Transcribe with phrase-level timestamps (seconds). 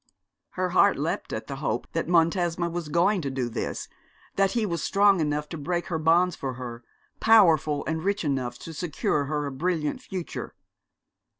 [0.57, 3.87] Her heart leapt at the hope that Montesma was going to do this,
[4.35, 6.83] that he was strong enough to break her bonds for her,
[7.19, 10.55] powerful and rich enough to secure her a brilliant future.